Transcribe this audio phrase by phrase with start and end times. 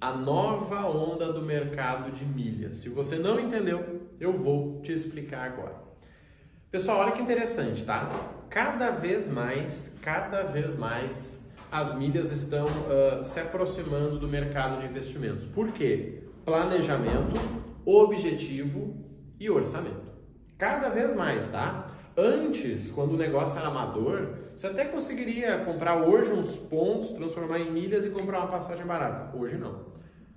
[0.00, 2.76] a nova onda do mercado de milhas.
[2.76, 5.74] Se você não entendeu, eu vou te explicar agora.
[6.70, 8.10] Pessoal, olha que interessante, tá?
[8.48, 14.86] Cada vez mais, cada vez mais, as milhas estão uh, se aproximando do mercado de
[14.86, 15.46] investimentos.
[15.46, 16.22] Por quê?
[16.44, 17.38] Planejamento,
[17.84, 18.96] objetivo
[19.38, 20.10] e orçamento.
[20.56, 21.88] Cada vez mais, tá?
[22.16, 27.70] Antes, quando o negócio era amador, você até conseguiria comprar hoje uns pontos, transformar em
[27.70, 29.34] milhas e comprar uma passagem barata.
[29.34, 29.86] Hoje não.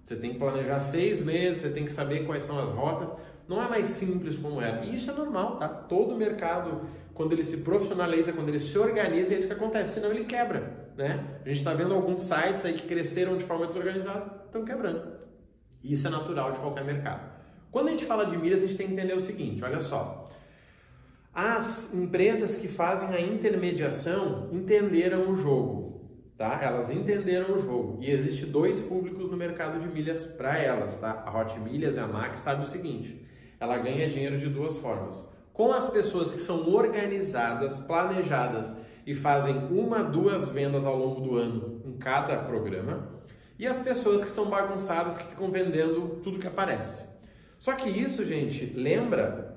[0.01, 3.09] Você tem que planejar seis meses, você tem que saber quais são as rotas.
[3.49, 4.85] Não é mais simples como era.
[4.85, 5.67] E isso é normal, tá?
[5.67, 9.95] Todo mercado, quando ele se profissionaliza, quando ele se organiza, é isso que acontece.
[9.95, 11.41] Senão ele quebra, né?
[11.43, 15.05] A gente está vendo alguns sites aí que cresceram de forma desorganizada, estão quebrando.
[15.83, 17.29] Isso é natural de qualquer mercado.
[17.69, 20.22] Quando a gente fala de milhas, a gente tem que entender o seguinte, olha só.
[21.33, 26.59] As empresas que fazem a intermediação entenderam o jogo, tá?
[26.61, 31.23] Elas entenderam o jogo e existe dois públicos no mercado de milhas para elas, tá?
[31.25, 33.25] A Hot Milhas e a Max sabe o seguinte:
[33.59, 35.27] ela ganha dinheiro de duas formas.
[35.51, 41.35] Com as pessoas que são organizadas, planejadas e fazem uma, duas vendas ao longo do
[41.35, 43.09] ano em cada programa,
[43.57, 47.09] e as pessoas que são bagunçadas que ficam vendendo tudo que aparece.
[47.57, 49.52] Só que isso, gente, lembra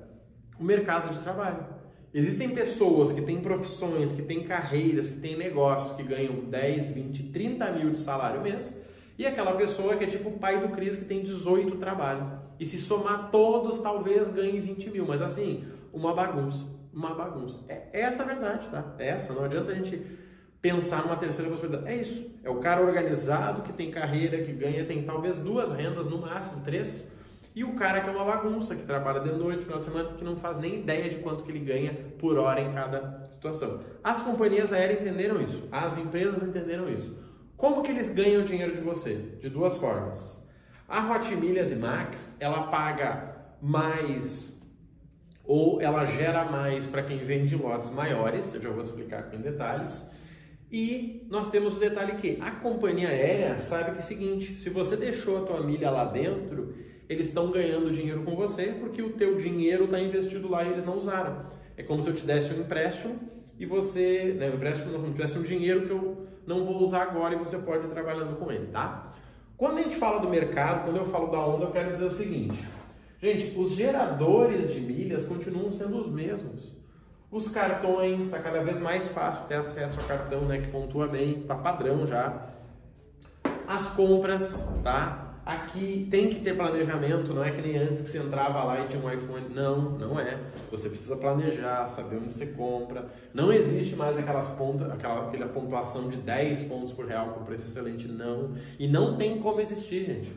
[0.59, 1.65] o mercado de trabalho.
[2.13, 7.23] Existem pessoas que têm profissões, que têm carreiras, que têm negócios, que ganham 10, 20,
[7.31, 8.81] 30 mil de salário mês,
[9.17, 12.27] e aquela pessoa que é tipo o pai do Cris que tem 18 trabalhos.
[12.59, 15.05] E se somar todos, talvez ganhe 20 mil.
[15.05, 16.65] Mas assim, uma bagunça.
[16.93, 17.59] Uma bagunça.
[17.67, 18.95] É essa a verdade, tá?
[18.97, 19.33] É essa.
[19.33, 20.01] Não adianta a gente
[20.61, 21.91] pensar numa terceira possibilidade.
[21.91, 22.31] É isso.
[22.43, 26.61] É o cara organizado que tem carreira, que ganha, tem talvez duas rendas, no máximo
[26.63, 27.11] três
[27.57, 30.23] e o cara que é uma bagunça, que trabalha de noite, final de semana, que
[30.23, 33.81] não faz nem ideia de quanto que ele ganha por hora em cada situação.
[34.03, 37.17] As companhias aéreas entenderam isso, as empresas entenderam isso.
[37.55, 39.15] Como que eles ganham dinheiro de você?
[39.41, 40.47] De duas formas.
[40.87, 44.55] A Hot Milhas e Max, ela paga mais
[45.43, 49.39] ou ela gera mais para quem vende lotes maiores, eu já vou te explicar em
[49.39, 50.11] detalhes.
[50.71, 54.69] E nós temos o detalhe que a companhia aérea sabe que é o seguinte, se
[54.69, 59.13] você deixou a tua milha lá dentro, eles estão ganhando dinheiro com você porque o
[59.13, 61.45] teu dinheiro está investido lá e eles não usaram.
[61.75, 63.17] É como se eu te desse um empréstimo
[63.57, 67.37] e você, né, um empréstimo não, um dinheiro que eu não vou usar agora e
[67.37, 69.11] você pode ir trabalhando com ele, tá?
[69.55, 72.11] Quando a gente fala do mercado, quando eu falo da onda, eu quero dizer o
[72.11, 72.63] seguinte.
[73.19, 76.77] Gente, os geradores de milhas continuam sendo os mesmos.
[77.31, 81.41] Os cartões, está cada vez mais fácil ter acesso a cartão, né, que pontua bem,
[81.41, 82.47] tá padrão já.
[83.67, 85.26] As compras, tá?
[85.47, 88.87] Aqui tem que ter planejamento, não é que nem antes que você entrava lá e
[88.89, 89.45] tinha um iPhone.
[89.55, 90.37] Não, não é.
[90.69, 93.05] Você precisa planejar, saber onde você compra.
[93.33, 97.65] Não existe mais aquelas pontas, aquela, aquela pontuação de 10 pontos por real com preço
[97.65, 98.55] excelente, não.
[98.77, 100.33] E não tem como existir, gente.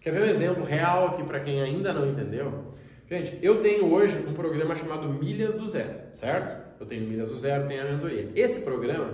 [0.00, 2.72] Quer ver um exemplo real aqui para quem ainda não entendeu?
[3.06, 6.80] Gente, eu tenho hoje um programa chamado Milhas do Zero, certo?
[6.80, 8.30] Eu tenho Milhas do Zero, tenho a mentoria.
[8.34, 9.10] Esse programa,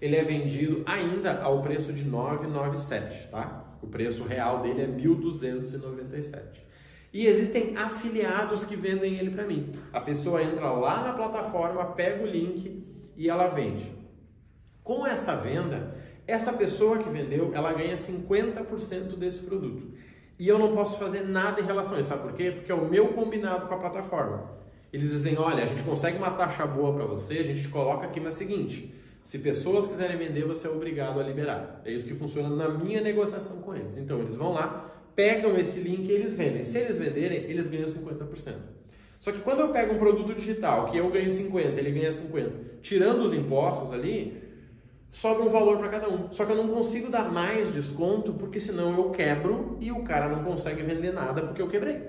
[0.00, 3.61] ele é vendido ainda ao preço de 997, tá?
[3.82, 6.62] O preço real dele é 1.297.
[7.12, 9.72] E existem afiliados que vendem ele para mim.
[9.92, 13.92] A pessoa entra lá na plataforma, pega o link e ela vende.
[14.82, 15.94] Com essa venda,
[16.26, 19.92] essa pessoa que vendeu, ela ganha 50% desse produto.
[20.38, 22.08] E eu não posso fazer nada em relação a isso.
[22.08, 22.50] Sabe por quê?
[22.50, 24.50] Porque é o meu combinado com a plataforma.
[24.92, 28.06] Eles dizem: olha, a gente consegue uma taxa boa para você, a gente te coloca
[28.06, 28.94] aqui na seguinte.
[29.24, 31.80] Se pessoas quiserem vender, você é obrigado a liberar.
[31.84, 33.96] É isso que funciona na minha negociação com eles.
[33.96, 36.64] Então, eles vão lá, pegam esse link e eles vendem.
[36.64, 38.54] Se eles venderem, eles ganham 50%.
[39.20, 42.50] Só que quando eu pego um produto digital que eu ganho 50, ele ganha 50,
[42.82, 44.42] tirando os impostos ali,
[45.12, 46.32] sobra um valor para cada um.
[46.32, 50.28] Só que eu não consigo dar mais desconto porque senão eu quebro e o cara
[50.28, 52.02] não consegue vender nada porque eu quebrei.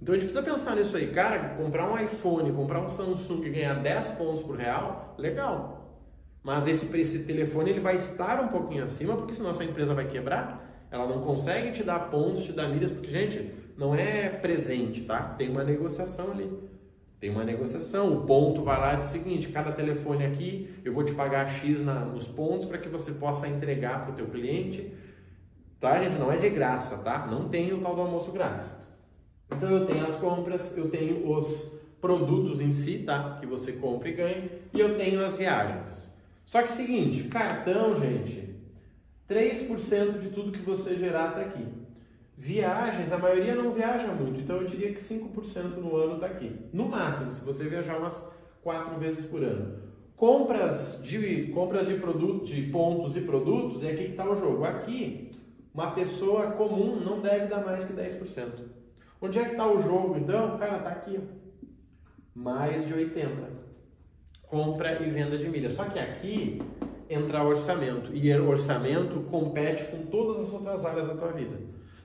[0.00, 3.50] Então a gente precisa pensar nisso aí, cara, comprar um iPhone, comprar um Samsung e
[3.50, 5.73] ganhar 10 pontos por real, legal.
[6.44, 10.06] Mas esse, esse telefone ele vai estar um pouquinho acima, porque senão essa empresa vai
[10.06, 10.86] quebrar.
[10.90, 15.34] Ela não consegue te dar pontos, te dar milhas, porque, gente, não é presente, tá?
[15.38, 16.52] Tem uma negociação ali.
[17.18, 18.12] Tem uma negociação.
[18.12, 21.48] O ponto vai lá e diz o seguinte: cada telefone aqui eu vou te pagar
[21.48, 24.92] X na, nos pontos para que você possa entregar para o teu cliente.
[25.80, 26.18] Tá, gente?
[26.18, 27.26] Não é de graça, tá?
[27.26, 28.68] Não tem o tal do almoço grátis.
[29.50, 33.38] Então eu tenho as compras, eu tenho os produtos em si, tá?
[33.40, 36.13] Que você compra e ganha, e eu tenho as viagens.
[36.44, 38.54] Só que o seguinte, cartão, gente,
[39.28, 41.66] 3% de tudo que você gerar está aqui.
[42.36, 46.54] Viagens, a maioria não viaja muito, então eu diria que 5% no ano está aqui.
[46.72, 48.28] No máximo, se você viajar umas
[48.62, 49.82] 4 vezes por ano.
[50.16, 54.64] Compras de, compras de, produto, de pontos e produtos, é aqui que está o jogo.
[54.64, 55.32] Aqui,
[55.72, 58.48] Uma pessoa comum não deve dar mais que 10%.
[59.20, 60.56] Onde é que está o jogo então?
[60.56, 61.18] Cara, está aqui.
[62.34, 63.63] Mais de 80.
[64.46, 65.72] Compra e venda de milhas.
[65.72, 66.62] Só que aqui
[67.08, 68.14] entra orçamento.
[68.14, 71.56] E orçamento compete com todas as outras áreas da tua vida.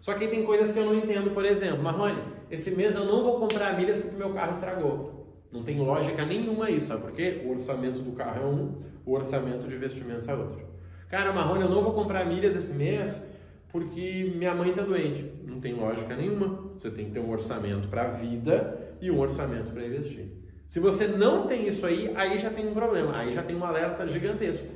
[0.01, 3.23] Só que tem coisas que eu não entendo, por exemplo, Marrone, esse mês eu não
[3.23, 5.27] vou comprar milhas porque meu carro estragou.
[5.51, 7.41] Não tem lógica nenhuma isso, sabe por quê?
[7.43, 8.75] O orçamento do carro é um,
[9.05, 10.61] o orçamento de investimentos é outro.
[11.09, 13.27] Cara, Marrone, eu não vou comprar milhas esse mês
[13.71, 15.31] porque minha mãe está doente.
[15.43, 16.69] Não tem lógica nenhuma.
[16.77, 20.38] Você tem que ter um orçamento para a vida e um orçamento para investir.
[20.69, 23.17] Se você não tem isso aí, aí já tem um problema.
[23.17, 24.67] Aí já tem um alerta gigantesco.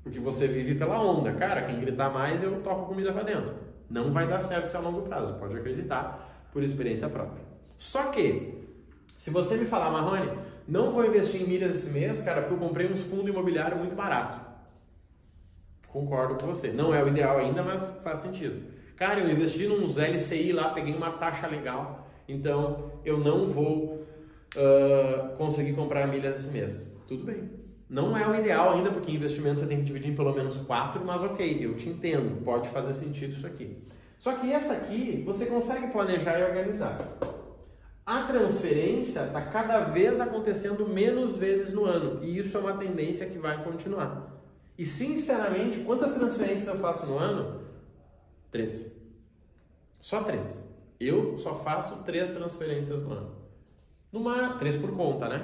[0.00, 1.32] Porque você vive pela onda.
[1.32, 3.52] Cara, quem gritar mais, eu toco comida para dentro.
[3.90, 5.34] Não vai dar certo isso a longo prazo.
[5.34, 7.42] Pode acreditar por experiência própria.
[7.76, 8.54] Só que,
[9.16, 10.30] se você me falar, Marrone,
[10.68, 13.96] não vou investir em milhas esse mês, cara, porque eu comprei uns fundos imobiliários muito
[13.96, 14.38] barato.
[15.88, 16.68] Concordo com você.
[16.68, 18.62] Não é o ideal ainda, mas faz sentido.
[18.94, 24.02] Cara, eu investi nos LCI lá, peguei uma taxa legal, então eu não vou
[24.56, 26.92] uh, conseguir comprar milhas esse mês.
[27.06, 27.50] Tudo bem.
[27.88, 31.04] Não é o ideal ainda, porque investimento você tem que dividir em pelo menos quatro,
[31.04, 33.76] mas ok, eu te entendo, pode fazer sentido isso aqui.
[34.18, 36.98] Só que essa aqui você consegue planejar e organizar.
[38.06, 43.26] A transferência está cada vez acontecendo menos vezes no ano, e isso é uma tendência
[43.26, 44.40] que vai continuar.
[44.78, 47.60] E sinceramente, quantas transferências eu faço no ano?
[48.50, 48.90] Três.
[50.00, 50.64] Só três.
[50.98, 53.41] Eu só faço três transferências no ano.
[54.12, 55.42] Numa, três por conta, né?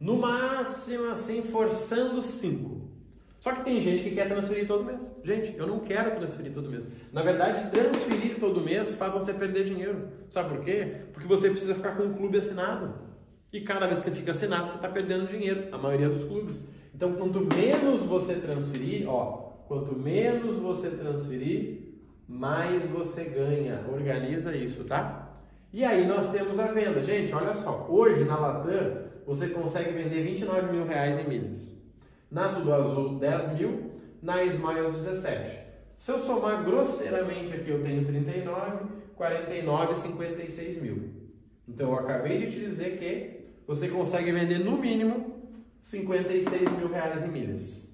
[0.00, 2.88] No máximo, assim, forçando cinco.
[3.40, 5.12] Só que tem gente que quer transferir todo mês.
[5.22, 6.86] Gente, eu não quero transferir todo mês.
[7.12, 10.08] Na verdade, transferir todo mês faz você perder dinheiro.
[10.28, 11.02] Sabe por quê?
[11.12, 12.94] Porque você precisa ficar com um clube assinado.
[13.52, 15.68] E cada vez que fica assinado, você está perdendo dinheiro.
[15.70, 16.66] A maioria dos clubes.
[16.94, 21.78] Então, quanto menos você transferir, ó, quanto menos você transferir,
[22.26, 23.84] mais você ganha.
[23.92, 25.37] Organiza isso, tá?
[25.72, 27.02] E aí nós temos a venda.
[27.02, 27.86] Gente, olha só.
[27.88, 31.74] Hoje na Latam, você consegue vender 29 mil reais em milhas.
[32.30, 33.90] Na Tudo Azul, 10 mil.
[34.22, 35.58] Na Smile, 17.
[35.96, 41.10] Se eu somar grosseiramente aqui, eu tenho 39, 49, 56 mil.
[41.68, 45.38] Então, eu acabei de te dizer que você consegue vender no mínimo
[45.82, 47.88] 56 mil reais em milhas.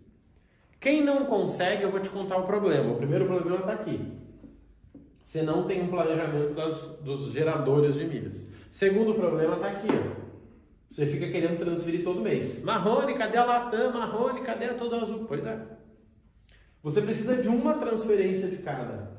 [0.79, 2.93] Quem não consegue, eu vou te contar o problema.
[2.93, 4.13] O primeiro problema está aqui.
[5.25, 8.47] Você não tem um planejamento das, dos geradores de milhas.
[8.71, 9.89] Segundo problema está aqui.
[9.89, 10.25] Ó.
[10.91, 12.63] Você fica querendo transferir todo mês.
[12.63, 13.93] Marrone, cadê a Latam?
[13.93, 15.25] Marrone, cadê a Todo Azul?
[15.27, 15.59] Pois é.
[16.83, 19.11] Você precisa de uma transferência de cada.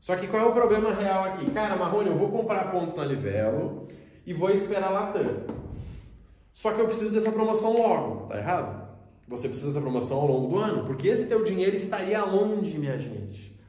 [0.00, 1.50] Só que qual é o problema real aqui?
[1.52, 3.86] Cara, Marrone, eu vou comprar pontos na Livelo
[4.26, 5.44] e vou esperar a Latam.
[6.52, 8.26] Só que eu preciso dessa promoção logo.
[8.26, 8.90] Tá errado?
[9.28, 12.98] Você precisa dessa promoção ao longo do ano, porque esse teu dinheiro estaria onde, minha
[12.98, 13.59] gente?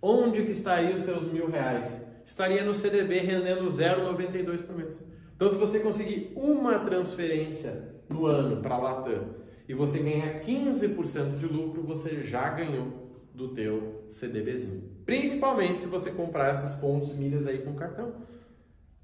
[0.00, 1.90] Onde que estaria os teus mil reais?
[2.24, 5.00] Estaria no CDB rendendo 0,92 por mês.
[5.34, 9.34] Então, se você conseguir uma transferência no ano para a Latam
[9.68, 14.84] e você ganhar 15% de lucro, você já ganhou do teu CDBzinho.
[15.04, 18.14] Principalmente se você comprar esses pontos milhas aí com cartão.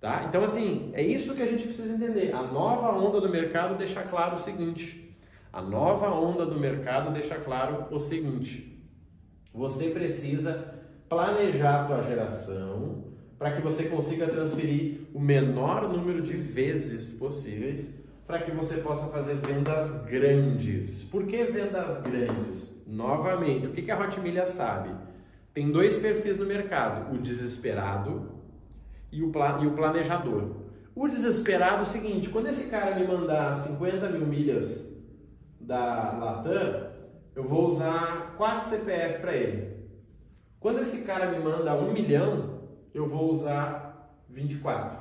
[0.01, 0.25] Tá?
[0.29, 2.35] Então, assim, é isso que a gente precisa entender.
[2.35, 5.17] A nova onda do mercado deixa claro o seguinte.
[5.53, 8.83] A nova onda do mercado deixa claro o seguinte.
[9.53, 10.82] Você precisa
[11.13, 13.05] planejar a tua geração,
[13.39, 17.95] para que você consiga transferir o menor número de vezes possíveis
[18.27, 21.05] para que você possa fazer vendas grandes.
[21.05, 22.75] Por que vendas grandes?
[22.87, 24.91] Novamente, o que a Hotmilha sabe?
[25.53, 28.31] Tem dois perfis no mercado: o desesperado
[29.11, 30.63] e o, e o planejador.
[30.95, 34.89] O desesperado é o seguinte: quando esse cara me mandar 50 mil milhas
[35.61, 36.87] da Latam,
[37.37, 39.82] eu vou usar 4 CPF para ele.
[40.63, 42.61] Quando esse cara me manda 1 milhão,
[42.95, 44.97] eu vou usar 24.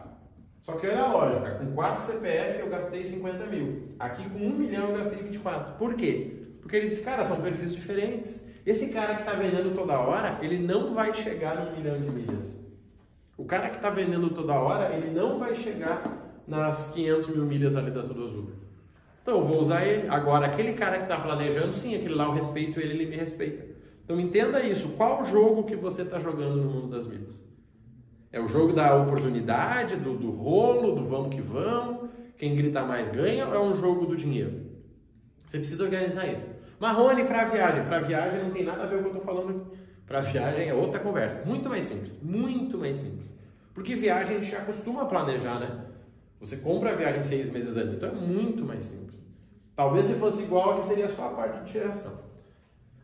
[0.61, 3.93] Só que olha a lógica, com 4 CPF eu gastei 50 mil.
[3.99, 5.75] Aqui com 1 milhão eu gastei 24.
[5.75, 6.47] Por quê?
[6.61, 8.43] Porque ele diz, cara, são perfis diferentes.
[8.65, 12.59] Esse cara que está vendendo toda hora, ele não vai chegar no milhão de milhas.
[13.37, 16.03] O cara que está vendendo toda hora, ele não vai chegar
[16.47, 18.49] nas 500 mil milhas ali da Tudo Azul.
[19.21, 20.07] Então eu vou usar ele.
[20.07, 23.70] Agora, aquele cara que está planejando, sim, aquele lá eu respeito ele, ele me respeita.
[24.11, 24.89] Então entenda isso.
[24.89, 27.41] Qual jogo que você está jogando no mundo das milhas?
[28.29, 33.07] É o jogo da oportunidade, do, do rolo, do vamos que vamos, quem grita mais
[33.07, 34.69] ganha, ou é um jogo do dinheiro?
[35.45, 36.49] Você precisa organizar isso.
[36.77, 37.85] Marrone para viagem.
[37.85, 39.77] Para viagem não tem nada a ver com o que eu estou falando aqui.
[40.05, 41.41] Para viagem é outra conversa.
[41.45, 42.17] Muito mais simples.
[42.21, 43.29] Muito mais simples.
[43.73, 45.85] Porque viagem a gente já costuma planejar, né?
[46.41, 49.15] Você compra a viagem seis meses antes, então é muito mais simples.
[49.73, 52.30] Talvez se fosse igual, que seria só a parte de geração.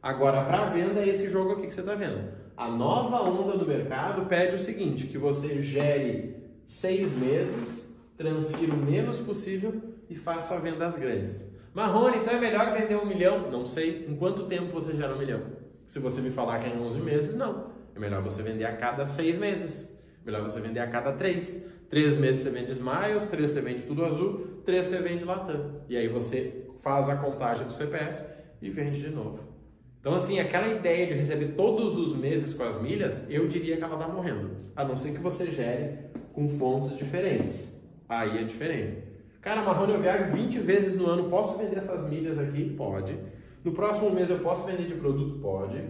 [0.07, 2.29] Agora, para venda, é esse jogo aqui que você está vendo.
[2.55, 6.33] A nova onda do mercado pede o seguinte: que você gere
[6.65, 9.73] seis meses, transfira o menos possível
[10.09, 11.51] e faça vendas grandes.
[11.73, 13.51] Marrone, então é melhor vender um milhão?
[13.51, 14.07] Não sei.
[14.07, 15.41] Em quanto tempo você gera um milhão?
[15.85, 17.71] Se você me falar que é em 11 meses, não.
[17.93, 19.93] É melhor você vender a cada seis meses.
[20.25, 21.65] Melhor você vender a cada três.
[21.89, 25.81] Três meses você vende Smiles, três você vende Tudo Azul, três você vende Latam.
[25.89, 28.25] E aí você faz a contagem dos CPFs
[28.61, 29.56] e vende de novo.
[29.99, 33.83] Então, assim, aquela ideia de receber todos os meses com as milhas, eu diria que
[33.83, 34.51] ela está morrendo.
[34.75, 35.97] A não ser que você gere
[36.33, 37.75] com fontes diferentes.
[38.07, 39.03] Aí é diferente.
[39.41, 42.73] Cara, Marrone, eu viajo 20 vezes no ano, posso vender essas milhas aqui?
[42.75, 43.17] Pode.
[43.63, 45.39] No próximo mês eu posso vender de produto?
[45.39, 45.81] Pode.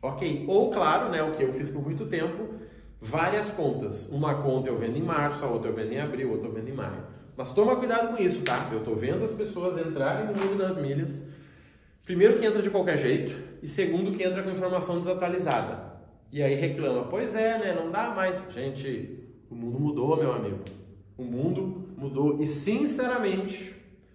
[0.00, 0.44] Ok.
[0.48, 2.54] Ou, claro, né, o que eu fiz por muito tempo,
[3.00, 4.08] várias contas.
[4.10, 6.52] Uma conta eu vendo em março, a outra eu vendo em abril, a outra eu
[6.52, 7.04] vendo em maio.
[7.36, 8.68] Mas toma cuidado com isso, tá?
[8.72, 11.22] Eu estou vendo as pessoas entrarem no mundo das milhas.
[12.06, 15.96] Primeiro que entra de qualquer jeito e segundo que entra com informação desatualizada.
[16.30, 17.74] E aí reclama, pois é, né?
[17.74, 18.46] Não dá mais.
[18.52, 20.60] Gente, o mundo mudou, meu amigo.
[21.18, 23.74] O mundo mudou e sinceramente,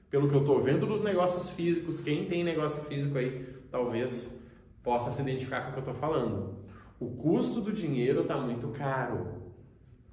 [0.10, 4.40] pelo que eu estou vendo dos negócios físicos, quem tem negócio físico aí, talvez
[4.82, 6.56] possa se identificar com o que eu estou falando.
[6.98, 9.42] O custo do dinheiro está muito caro.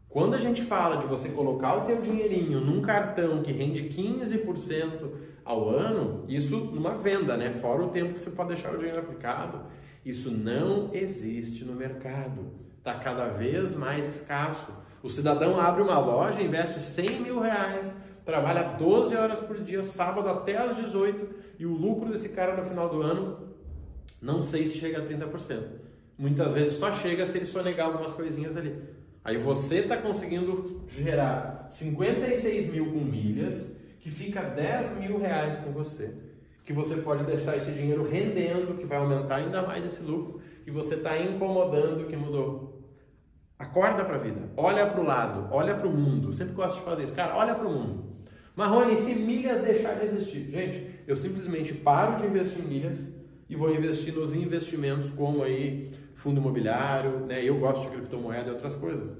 [0.09, 5.11] Quando a gente fala de você colocar o teu dinheirinho num cartão que rende 15%
[5.49, 7.51] ao ano, isso numa venda, né?
[7.55, 9.63] Fora o tempo que você pode deixar o dinheiro aplicado,
[10.05, 12.53] isso não existe no mercado.
[12.77, 14.71] Está cada vez mais escasso.
[15.03, 20.29] O cidadão abre uma loja, investe 100 mil reais, trabalha 12 horas por dia, sábado
[20.29, 21.27] até às 18,
[21.59, 23.55] e o lucro desse cara no final do ano,
[24.21, 25.63] não sei se chega a 30%.
[26.19, 28.77] Muitas vezes só chega se ele sonegar algumas coisinhas ali.
[29.25, 35.73] Aí você está conseguindo gerar 56 mil com milhas, que fica 10 mil reais com
[35.73, 36.15] você.
[36.65, 40.71] Que você pode deixar esse dinheiro rendendo, que vai aumentar ainda mais esse lucro, e
[40.71, 42.69] você está incomodando que mudou.
[43.59, 46.29] Acorda para a vida, olha para o lado, olha para o mundo.
[46.29, 47.13] Eu sempre gosto de fazer isso.
[47.13, 48.05] Cara, olha para o mundo.
[48.55, 50.51] Marrone, se milhas deixar de existir?
[50.51, 52.99] Gente, eu simplesmente paro de investir em milhas
[53.49, 57.43] e vou investir nos investimentos como aí fundo imobiliário, né?
[57.43, 59.17] Eu gosto de criptomoeda e outras coisas.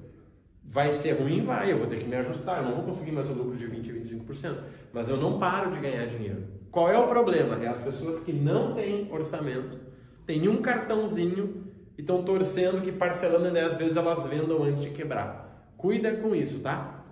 [0.71, 1.43] Vai ser ruim?
[1.43, 3.67] Vai, eu vou ter que me ajustar, eu não vou conseguir mais o lucro de
[3.67, 4.57] 20, 25%,
[4.93, 6.45] mas eu não paro de ganhar dinheiro.
[6.71, 7.57] Qual é o problema?
[7.65, 9.79] É as pessoas que não têm orçamento,
[10.27, 11.65] têm um cartãozinho
[11.97, 15.73] e estão torcendo que parcelando em 10 vezes elas vendam antes de quebrar.
[15.79, 17.03] Cuida com isso, tá?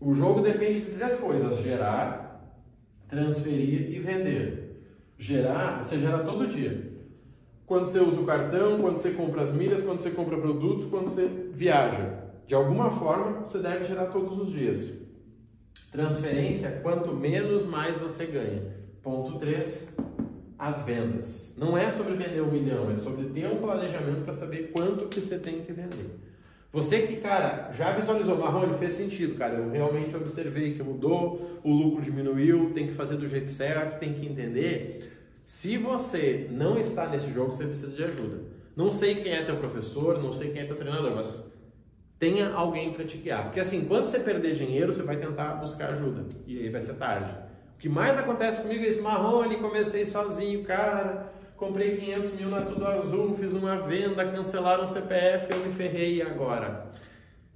[0.00, 2.52] O jogo depende de três coisas: gerar,
[3.08, 4.82] transferir e vender.
[5.16, 6.98] Gerar, você gera todo dia.
[7.64, 11.08] Quando você usa o cartão, quando você compra as milhas, quando você compra produtos, quando
[11.08, 12.27] você viaja.
[12.48, 14.94] De alguma forma, você deve gerar todos os dias.
[15.92, 18.62] Transferência, quanto menos, mais você ganha.
[19.02, 19.94] Ponto 3,
[20.58, 21.54] as vendas.
[21.58, 25.20] Não é sobre vender um milhão, é sobre ter um planejamento para saber quanto que
[25.20, 26.18] você tem que vender.
[26.72, 29.56] Você que, cara, já visualizou, Marrone, fez sentido, cara.
[29.56, 34.14] Eu realmente observei que mudou, o lucro diminuiu, tem que fazer do jeito certo, tem
[34.14, 35.12] que entender.
[35.44, 38.40] Se você não está nesse jogo, você precisa de ajuda.
[38.74, 41.47] Não sei quem é teu professor, não sei quem é teu treinador, mas
[42.18, 43.44] tenha alguém para te guiar.
[43.44, 46.26] Porque assim, quando você perder dinheiro, você vai tentar buscar ajuda.
[46.46, 47.32] E aí vai ser tarde.
[47.76, 52.62] O que mais acontece comigo é isso, Marrone, comecei sozinho, cara, comprei 500 mil na
[52.62, 56.88] Tudo Azul, fiz uma venda, cancelaram o CPF, eu me ferrei e agora?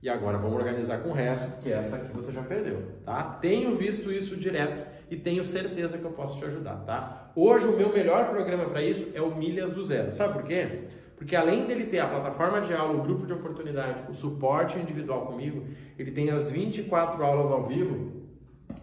[0.00, 3.38] E agora vamos organizar com o resto, porque essa aqui você já perdeu, tá?
[3.40, 7.30] Tenho visto isso direto e tenho certeza que eu posso te ajudar, tá?
[7.34, 10.12] Hoje o meu melhor programa para isso é o Milhas do Zero.
[10.12, 10.84] Sabe por quê?
[11.16, 15.26] Porque além dele ter a plataforma de aula, o grupo de oportunidade, o suporte individual
[15.26, 15.64] comigo,
[15.98, 18.22] ele tem as 24 aulas ao vivo,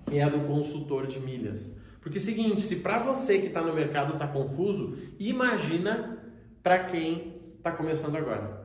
[0.06, 1.76] que é do consultor de milhas.
[2.02, 6.18] Porque é seguinte, se para você que está no mercado está confuso, imagina
[6.64, 8.60] para quem está começando agora.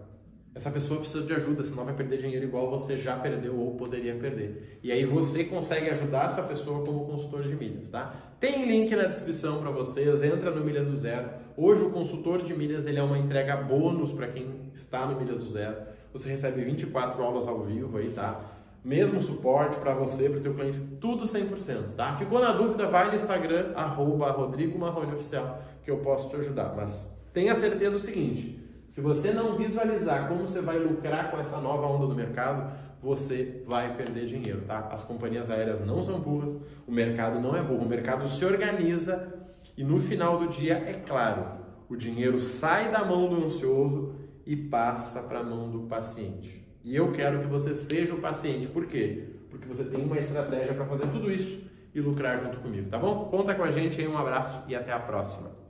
[0.55, 4.15] Essa pessoa precisa de ajuda, senão vai perder dinheiro igual você já perdeu ou poderia
[4.15, 4.79] perder.
[4.85, 8.15] E aí você consegue ajudar essa pessoa como consultor de milhas, tá?
[8.39, 11.29] Tem link na descrição para vocês, entra no Milhas do Zero.
[11.57, 15.45] Hoje o consultor de milhas ele é uma entrega bônus para quem está no Milhas
[15.45, 15.77] do Zero.
[16.13, 18.41] Você recebe 24 aulas ao vivo aí, tá?
[18.85, 22.17] Mesmo suporte para você, para o teu cliente, tudo 100%, tá?
[22.17, 26.75] Ficou na dúvida, vai no Instagram, arroba Rodrigo Marrone Oficial, que eu posso te ajudar.
[26.75, 28.59] Mas tenha certeza o seguinte,
[28.91, 33.63] se você não visualizar como você vai lucrar com essa nova onda do mercado, você
[33.67, 34.89] vai perder dinheiro, tá?
[34.91, 39.34] As companhias aéreas não são burras, o mercado não é burro, o mercado se organiza
[39.77, 41.47] e no final do dia, é claro,
[41.89, 44.15] o dinheiro sai da mão do ansioso
[44.47, 46.65] e passa para a mão do paciente.
[46.85, 49.31] E eu quero que você seja o paciente, por quê?
[49.51, 51.65] Porque você tem uma estratégia para fazer tudo isso
[51.95, 53.27] e lucrar junto comigo, tá bom?
[53.31, 55.64] Conta com a gente um abraço e até a próxima.